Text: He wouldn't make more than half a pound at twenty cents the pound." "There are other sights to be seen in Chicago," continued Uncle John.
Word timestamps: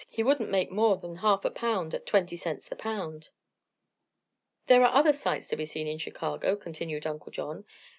He 0.09 0.23
wouldn't 0.23 0.49
make 0.49 0.71
more 0.71 0.97
than 0.97 1.17
half 1.17 1.45
a 1.45 1.51
pound 1.51 1.93
at 1.93 2.07
twenty 2.07 2.35
cents 2.35 2.67
the 2.67 2.75
pound." 2.75 3.29
"There 4.65 4.83
are 4.83 4.91
other 4.95 5.13
sights 5.13 5.47
to 5.49 5.55
be 5.55 5.67
seen 5.67 5.85
in 5.85 5.99
Chicago," 5.99 6.55
continued 6.55 7.05
Uncle 7.05 7.31
John. 7.31 7.65